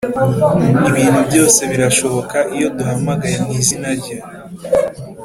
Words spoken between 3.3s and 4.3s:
mu izina rye